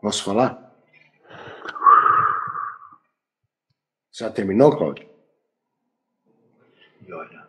[0.00, 0.74] Posso falar?
[4.12, 5.08] Já terminou, Cláudio?
[7.06, 7.48] E olha.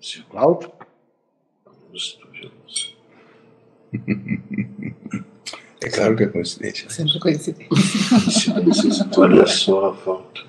[0.00, 0.72] Seu Cláudio?
[5.82, 6.90] É claro que é coincidência.
[6.90, 7.68] Sempre coincidência.
[8.52, 9.08] Coincidência.
[9.18, 10.40] Olha só a volta.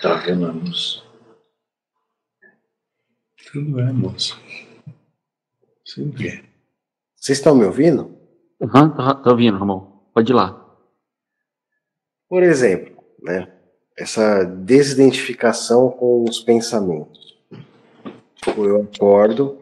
[0.00, 1.02] Tá vendo a luz?
[3.52, 4.40] Tudo é, moço.
[5.84, 6.44] Sempre é.
[7.16, 8.15] Vocês estão me ouvindo?
[8.60, 9.86] Aham, tá, tá ouvindo, Ramon.
[10.14, 10.64] Pode ir lá.
[12.28, 13.52] Por exemplo, né?
[13.96, 17.36] Essa desidentificação com os pensamentos.
[18.56, 19.58] Eu acordo,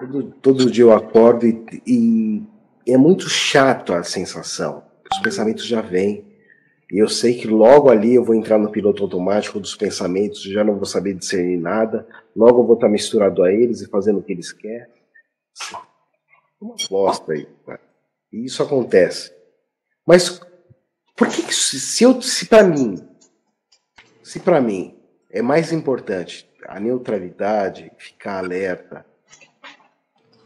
[0.00, 2.42] todo, todo dia eu acordo e, e
[2.86, 4.82] é muito chato a sensação.
[5.12, 6.24] Os pensamentos já vêm.
[6.90, 10.64] E eu sei que logo ali eu vou entrar no piloto automático dos pensamentos, já
[10.64, 14.22] não vou saber discernir nada, logo eu vou estar misturado a eles e fazendo o
[14.22, 14.86] que eles querem.
[16.60, 17.46] Uma bosta aí.
[17.64, 17.80] Cara.
[18.32, 19.32] E isso acontece.
[20.06, 20.40] Mas
[21.16, 23.06] por que, que se eu se para mim,
[24.22, 24.96] se para mim
[25.30, 29.04] é mais importante a neutralidade, ficar alerta,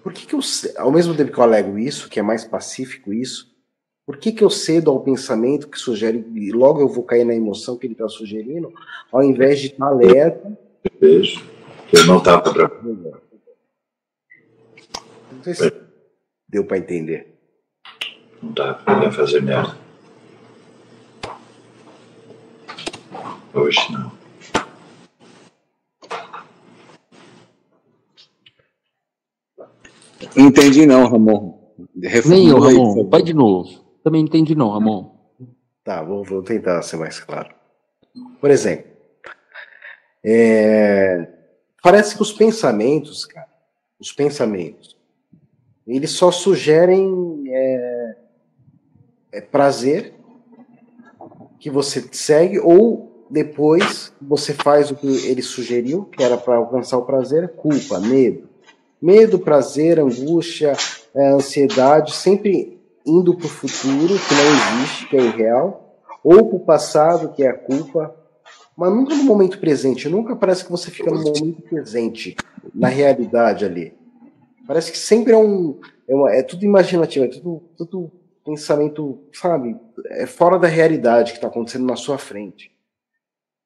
[0.03, 0.41] por que, que eu,
[0.79, 3.53] ao mesmo tempo que eu alego isso, que é mais pacífico isso,
[4.05, 7.35] por que, que eu cedo ao pensamento que sugere, e logo eu vou cair na
[7.35, 8.73] emoção que ele está sugerindo,
[9.13, 10.59] ao invés de estar alerta?
[11.01, 11.45] Vejo.
[11.93, 12.69] Eu não estava para.
[15.31, 15.82] Não sei se
[16.53, 17.35] deu para entender.
[18.43, 19.75] Não dá para fazer merda.
[23.55, 24.13] Hoje não.
[30.37, 31.59] Entendi não, Ramon.
[32.27, 33.09] Nem eu, Ramon.
[33.09, 33.83] Vai de novo.
[34.05, 35.11] Também entendi não, Ramon.
[35.83, 37.55] Tá, vou, vou tentar ser mais claro.
[38.41, 38.91] Por exemplo,
[40.23, 41.29] é,
[41.83, 43.49] parece que os pensamentos, cara,
[43.99, 44.97] os pensamentos,
[45.97, 48.17] eles só sugerem é,
[49.33, 50.15] é prazer
[51.59, 56.99] que você segue ou depois você faz o que ele sugeriu, que era para alcançar
[56.99, 58.49] o prazer, culpa, medo.
[59.01, 60.75] Medo, prazer, angústia,
[61.15, 66.57] é, ansiedade, sempre indo para o futuro, que não existe, que é irreal, ou para
[66.57, 68.15] o passado, que é a culpa,
[68.77, 70.09] mas nunca no momento presente.
[70.09, 72.37] Nunca parece que você fica no momento presente,
[72.75, 73.95] na realidade ali.
[74.73, 75.79] Parece que sempre é um.
[76.09, 78.11] É, uma, é tudo imaginativo, é tudo, tudo
[78.43, 79.77] pensamento, sabe?
[80.13, 82.75] É fora da realidade que está acontecendo na sua frente.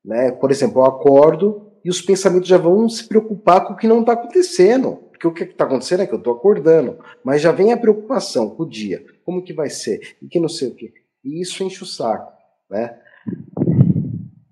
[0.04, 0.32] Né?
[0.32, 4.00] Por exemplo, eu acordo e os pensamentos já vão se preocupar com o que não
[4.00, 4.96] está acontecendo.
[5.12, 8.50] Porque o que está acontecendo é que eu estou acordando, mas já vem a preocupação
[8.50, 10.92] com o dia, como que vai ser, e que não sei o que.
[11.24, 12.32] E isso enche o saco,
[12.68, 12.98] né?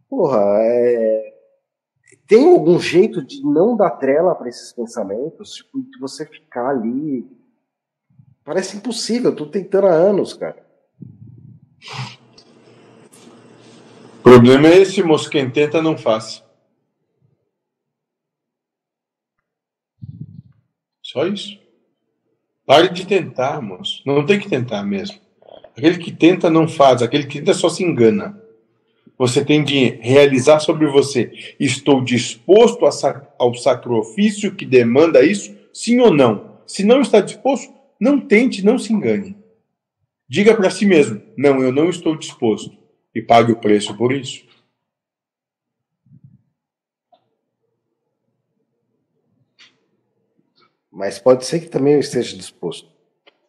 [0.09, 1.34] Porra, é...
[2.27, 7.27] tem algum jeito de não dar trela para esses pensamentos, tipo, de você ficar ali.
[8.43, 10.65] Parece impossível, eu tô tentando há anos, cara.
[14.21, 16.43] O problema é esse, moço, quem tenta não faz.
[21.03, 21.59] Só isso.
[22.67, 24.03] Pare de tentar, moço.
[24.07, 25.21] Não tem que tentar mesmo.
[25.77, 28.43] Aquele que tenta não faz, aquele que tenta só se engana.
[29.17, 31.55] Você tem de realizar sobre você.
[31.59, 32.85] Estou disposto
[33.39, 35.55] ao sacrifício que demanda isso?
[35.73, 36.59] Sim ou não?
[36.67, 39.37] Se não está disposto, não tente, não se engane.
[40.29, 42.77] Diga para si mesmo: não, eu não estou disposto.
[43.15, 44.45] E pague o preço por isso.
[50.91, 52.89] Mas pode ser que também eu esteja disposto.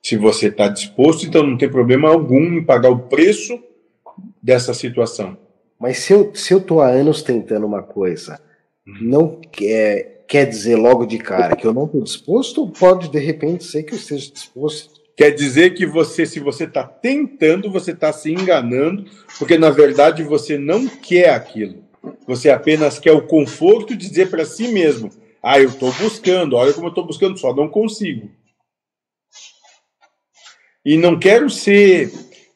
[0.04, 3.60] Se você está disposto, então não tem problema algum em pagar o preço
[4.42, 5.45] dessa situação.
[5.80, 8.40] Mas se eu se eu tô há anos tentando uma coisa,
[9.02, 13.64] não quer quer dizer logo de cara que eu não estou disposto pode de repente
[13.64, 15.06] ser que eu esteja disposto?
[15.16, 19.06] Quer dizer que você, se você está tentando, você está se enganando,
[19.40, 21.86] porque na verdade você não quer aquilo.
[22.28, 25.10] Você apenas quer o conforto de dizer para si mesmo:
[25.42, 28.30] ah, eu estou buscando, olha como eu estou buscando, só não consigo.
[30.86, 32.12] E não quero ser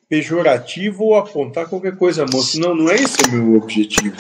[0.10, 2.60] pejorativo ou apontar qualquer coisa, moço.
[2.60, 4.18] Não, não é esse o meu objetivo.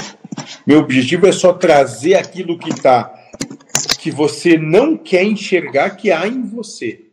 [0.65, 3.11] Meu objetivo é só trazer aquilo que está,
[3.99, 7.07] que você não quer enxergar que há em você.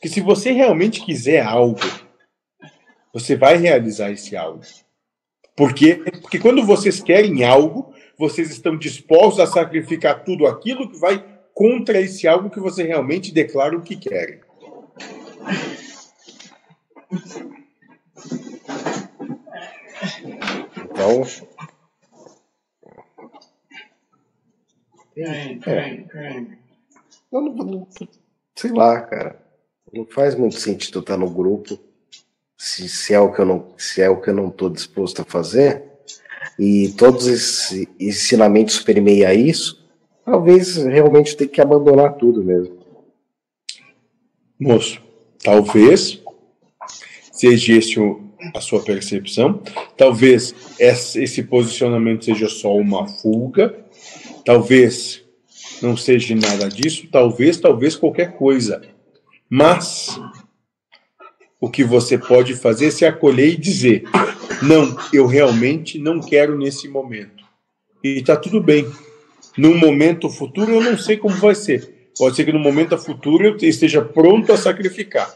[0.00, 1.80] Que se você realmente quiser algo,
[3.12, 4.62] você vai realizar esse algo.
[5.56, 5.96] Por quê?
[6.22, 12.00] Porque quando vocês querem algo, vocês estão dispostos a sacrificar tudo aquilo que vai contra
[12.00, 14.40] esse algo que você realmente declara o que querem.
[20.76, 21.22] Então.
[25.16, 25.58] É.
[27.30, 27.88] Eu não, não,
[28.54, 29.40] sei lá, cara.
[29.92, 31.78] Não faz muito sentido estar no grupo
[32.56, 35.20] se, se é o que eu não se é o que eu não estou disposto
[35.20, 35.82] a fazer
[36.58, 39.84] e todos esses ensinamentos permeiam isso,
[40.24, 42.78] talvez realmente tenha que abandonar tudo mesmo.
[44.58, 45.02] Moço,
[45.42, 46.21] talvez
[47.42, 47.98] seja esse
[48.54, 49.60] a sua percepção,
[49.96, 53.84] talvez esse posicionamento seja só uma fuga,
[54.44, 55.24] talvez
[55.80, 58.82] não seja nada disso, talvez, talvez qualquer coisa.
[59.50, 60.20] Mas
[61.60, 64.04] o que você pode fazer é se acolher e dizer:
[64.62, 67.42] não, eu realmente não quero nesse momento.
[68.04, 68.88] E está tudo bem.
[69.56, 72.10] Num momento futuro, eu não sei como vai ser.
[72.16, 75.28] Pode ser que no momento futuro eu esteja pronto a sacrificar.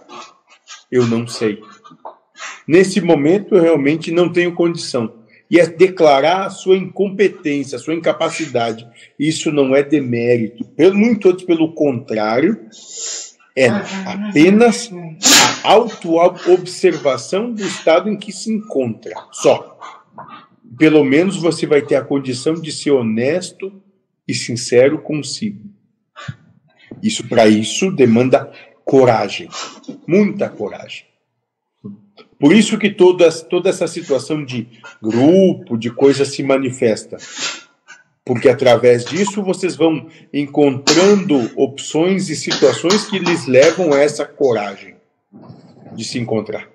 [0.90, 1.60] Eu não sei.
[2.66, 5.12] Nesse momento, eu realmente não tenho condição.
[5.48, 8.86] E é declarar a sua incompetência, a sua incapacidade.
[9.18, 10.68] Isso não é demérito.
[10.92, 12.66] Muito antes, pelo contrário,
[13.54, 14.90] é apenas
[15.64, 19.14] a autoobservação do estado em que se encontra.
[19.30, 19.78] Só.
[20.76, 23.72] Pelo menos você vai ter a condição de ser honesto
[24.26, 25.62] e sincero consigo.
[27.02, 28.50] Isso para isso demanda
[28.84, 29.48] coragem,
[30.06, 31.04] muita coragem.
[32.38, 34.68] Por isso que toda, toda essa situação de
[35.02, 37.16] grupo, de coisa se manifesta
[38.26, 44.96] porque através disso vocês vão encontrando opções e situações que lhes levam a essa coragem
[45.94, 46.68] de se encontrar.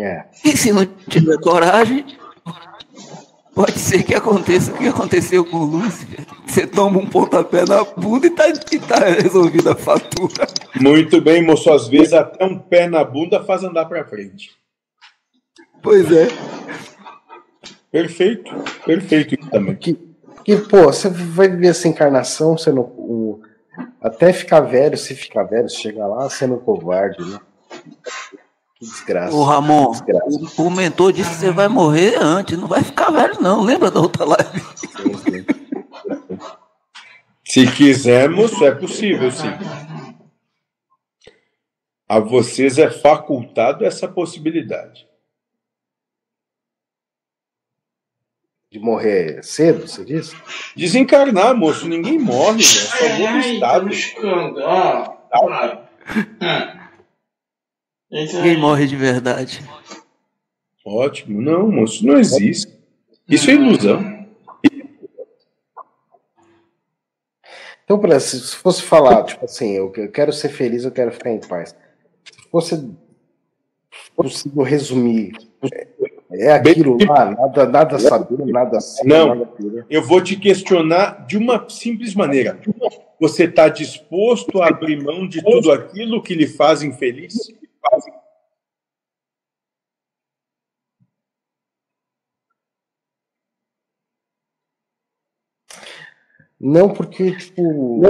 [0.00, 0.24] É.
[0.44, 2.04] E se não tiver coragem,
[3.54, 6.26] pode ser que aconteça o que aconteceu com o Lúcifer.
[6.46, 10.46] Você toma um pontapé na bunda e tá, e tá resolvida a fatura.
[10.80, 11.72] Muito bem, moço.
[11.72, 14.50] Às vezes até um pé na bunda faz andar para frente.
[15.82, 16.28] Pois é.
[17.90, 18.50] Perfeito,
[18.84, 19.76] perfeito também.
[19.76, 19.96] Que,
[20.44, 23.40] que, pô, você vai viver essa encarnação sendo o,
[24.00, 27.38] até ficar velho, se ficar velho, se chegar lá sendo covarde, né?
[28.84, 29.34] Desgraça.
[29.34, 30.62] Ô, Ramon, desgraça.
[30.62, 33.62] O, o, mentor disse que você vai morrer antes, não vai ficar velho, não.
[33.62, 34.60] Lembra da outra live?
[34.76, 35.46] Sim, sim.
[37.44, 39.50] Se quisermos, é possível, sim.
[42.08, 45.06] A vocês é facultado essa possibilidade.
[48.74, 50.36] de morrer cedo, você disse?
[50.74, 52.62] Desencarnar, moço, ninguém morre, né?
[52.64, 53.88] Só muda o estado.
[58.14, 59.60] Ninguém morre de verdade.
[60.84, 61.40] Ótimo.
[61.40, 62.72] Não, moço, não existe.
[63.28, 64.14] Isso é ilusão.
[67.84, 71.76] Então, se fosse falar, tipo assim, eu quero ser feliz, eu quero ficar em paz.
[72.24, 72.90] Se fosse
[74.16, 75.32] possível resumir
[76.30, 77.06] é aquilo Bem...
[77.06, 79.06] lá, nada, nada saber, nada assim.
[79.06, 82.58] Não, nada eu vou te questionar de uma simples maneira.
[83.20, 87.34] Você está disposto a abrir mão de tudo aquilo que lhe faz infeliz?
[96.64, 98.00] Não, porque, tipo,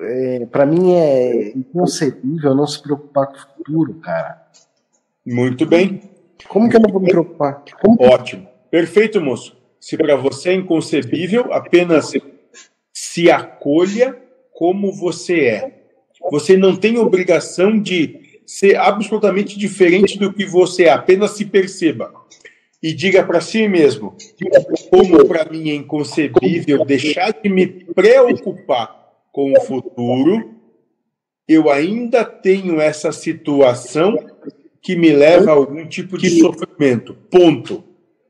[0.00, 4.42] é, para mim é inconcebível não se preocupar com o futuro, cara.
[5.24, 6.02] Muito bem.
[6.48, 7.62] Como que eu não vou me preocupar?
[7.80, 8.02] Como?
[8.02, 8.48] Ótimo.
[8.68, 9.56] Perfeito, moço.
[9.78, 12.10] Se para você é inconcebível, apenas
[12.92, 14.20] se acolha
[14.52, 15.84] como você é.
[16.32, 22.12] Você não tem obrigação de ser absolutamente diferente do que você é, apenas se perceba.
[22.82, 24.14] E diga para si mesmo:
[24.90, 28.94] como para mim é inconcebível deixar de me preocupar
[29.32, 30.54] com o futuro,
[31.48, 34.16] eu ainda tenho essa situação
[34.82, 37.14] que me leva a algum tipo de sofrimento.
[37.30, 37.84] Ponto.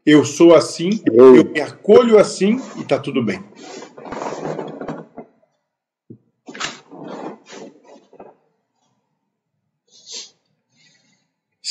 [0.04, 3.40] Eu sou assim, eu me acolho assim e está tudo bem.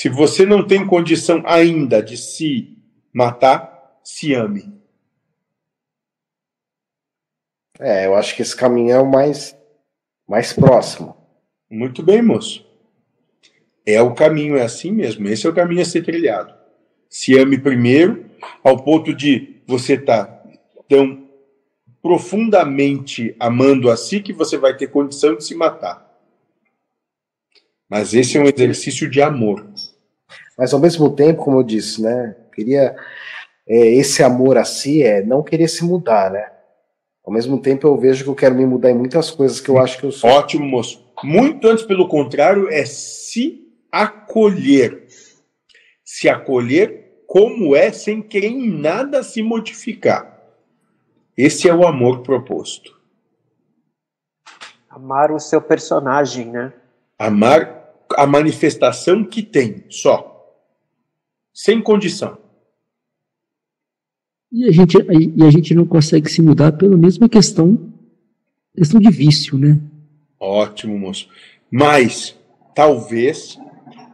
[0.06, 2.78] Se você não tem condição ainda de se
[3.12, 4.72] matar, se ame.
[7.80, 9.58] É, eu acho que esse caminho é o mais,
[10.28, 11.18] mais próximo.
[11.68, 12.64] Muito bem, moço.
[13.84, 15.28] É o caminho, é assim mesmo.
[15.28, 16.54] Esse é o caminho a ser trilhado.
[17.10, 18.30] Se ame primeiro,
[18.64, 20.50] ao ponto de você estar tá
[20.88, 21.28] tão
[22.00, 26.06] profundamente amando a si que você vai ter condição de se matar.
[27.90, 29.68] Mas esse é um exercício de amor.
[30.58, 32.36] Mas ao mesmo tempo, como eu disse, né?
[32.54, 32.96] Queria
[33.68, 36.52] é, esse amor a si é não querer se mudar, né?
[37.26, 39.80] Ao mesmo tempo, eu vejo que eu quero me mudar em muitas coisas que eu
[39.80, 40.30] acho que eu sou.
[40.30, 41.04] Ótimo, moço.
[41.24, 45.08] Muito antes, pelo contrário, é se acolher.
[46.04, 50.40] Se acolher como é, sem querer em nada se modificar.
[51.36, 52.96] Esse é o amor proposto.
[54.88, 56.72] Amar o seu personagem, né?
[57.18, 60.35] Amar a manifestação que tem, só.
[61.56, 62.38] Sem condição.
[64.52, 67.94] E a gente, e a gente não consegue se mudar pela mesma questão,
[68.76, 69.80] questão de vício, né?
[70.38, 71.30] Ótimo, moço.
[71.72, 72.38] Mas,
[72.76, 73.58] talvez,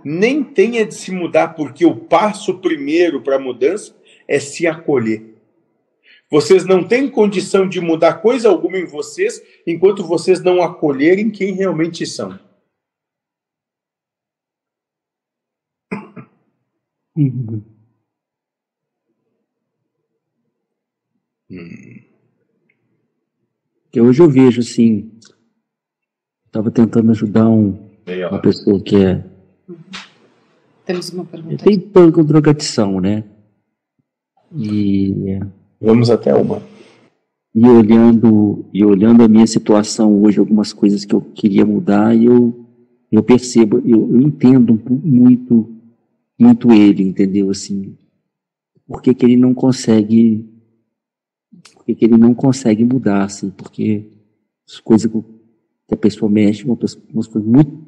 [0.05, 3.95] nem tenha de se mudar, porque o passo primeiro para a mudança
[4.27, 5.23] é se acolher.
[6.29, 11.53] Vocês não têm condição de mudar coisa alguma em vocês enquanto vocês não acolherem quem
[11.53, 12.39] realmente são.
[17.15, 17.61] Uhum.
[21.49, 22.01] Hum.
[23.91, 25.11] Que hoje eu vejo assim,
[26.45, 27.77] estava tentando ajudar um,
[28.29, 29.25] uma pessoa que é
[30.85, 31.63] Temos uma pergunta.
[31.65, 33.25] tem problema com drogadição, né?
[34.55, 35.39] E,
[35.79, 36.61] Vamos até uma.
[37.53, 42.25] e olhando e olhando a minha situação hoje, algumas coisas que eu queria mudar, e
[42.25, 42.57] eu
[43.11, 45.69] eu percebo, eu, eu entendo muito
[46.41, 47.49] muito ele, entendeu?
[47.49, 47.95] Assim,
[48.87, 50.45] por que que ele não consegue
[51.73, 54.05] por que que ele não consegue mudar, assim, porque
[54.67, 57.81] as coisas que a pessoa mexe, uma pessoa, umas muito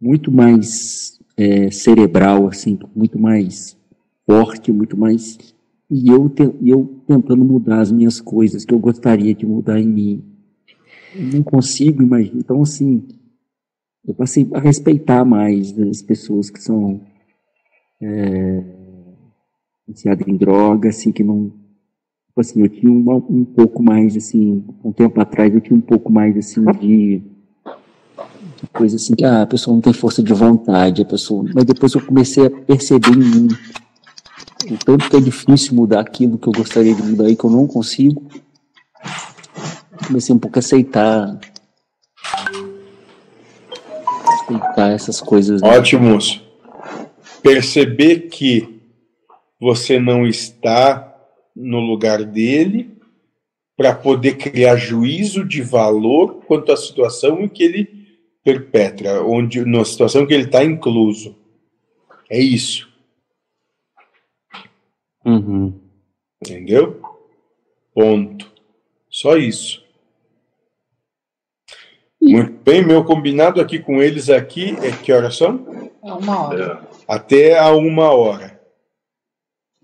[0.00, 3.76] muito mais é, cerebral, assim, muito mais
[4.26, 5.38] forte, muito mais.
[5.90, 9.86] E eu, te- eu tentando mudar as minhas coisas que eu gostaria de mudar em
[9.86, 10.24] mim.
[11.14, 12.38] Eu não consigo imaginar.
[12.38, 13.06] Então, assim,
[14.06, 17.00] eu passei a respeitar mais as pessoas que são
[18.00, 18.62] é,
[20.26, 21.52] em droga, assim, que não.
[22.28, 25.80] Tipo assim, eu tinha uma, um pouco mais, assim, um tempo atrás eu tinha um
[25.80, 27.22] pouco mais, assim, de
[28.72, 31.94] coisa assim que ah, a pessoa não tem força de vontade, a pessoa, mas depois
[31.94, 33.48] eu comecei a perceber em mim
[34.70, 37.50] o tanto que é difícil mudar aquilo que eu gostaria de mudar e que eu
[37.50, 38.22] não consigo.
[40.06, 41.38] Comecei um pouco a aceitar
[44.46, 45.60] aceitar essas coisas.
[45.60, 45.68] né?
[45.78, 46.45] Ótimo, moço.
[47.46, 48.80] Perceber que
[49.60, 51.16] você não está
[51.54, 52.90] no lugar dele
[53.76, 57.88] para poder criar juízo de valor quanto à situação em que ele
[58.42, 61.36] perpetra, onde na situação em que ele está incluso.
[62.28, 62.92] É isso,
[65.24, 65.72] Uhum.
[66.42, 67.00] entendeu?
[67.94, 68.52] Ponto.
[69.08, 69.85] Só isso.
[72.32, 75.90] Muito bem, meu combinado aqui com eles aqui é que horas são?
[76.04, 76.88] É uma hora.
[76.92, 76.96] É.
[77.08, 78.60] Até a uma hora.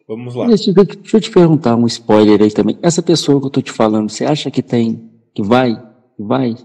[0.08, 0.46] Vamos lá.
[0.46, 2.78] Deixa, eu- deixa eu te perguntar um spoiler aí também.
[2.82, 5.74] Essa pessoa que eu tô te falando, você acha que tem, que vai,
[6.16, 6.64] que vai, que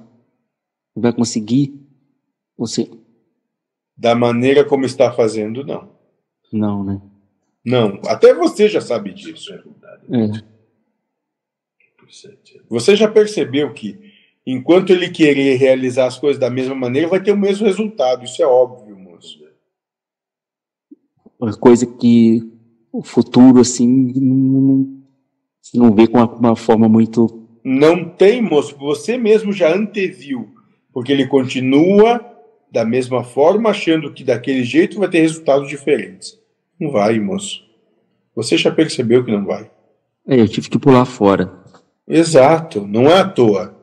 [0.99, 1.79] vai conseguir?
[2.57, 2.89] Você,
[3.95, 5.89] Da maneira como está fazendo, não.
[6.51, 7.01] não, né?
[7.63, 9.53] Não, até você já sabe disso.
[10.11, 10.47] É.
[12.69, 14.06] Você já percebeu que
[14.47, 18.23] enquanto ele querer realizar as coisas da mesma maneira, vai ter o mesmo resultado.
[18.23, 19.45] Isso é óbvio, moço.
[21.37, 22.41] Uma coisa que
[22.91, 23.85] o futuro, assim,
[24.15, 25.03] não,
[25.73, 27.45] não vê com uma, uma forma muito.
[27.61, 28.77] Não tem, moço.
[28.77, 30.47] Você mesmo já anteviu.
[30.93, 32.25] Porque ele continua
[32.71, 36.39] da mesma forma, achando que daquele jeito vai ter resultados diferentes.
[36.79, 37.65] Não vai, moço.
[38.35, 39.69] Você já percebeu que não vai.
[40.25, 41.51] É, eu tive que pular fora.
[42.07, 43.76] Exato, não é à toa.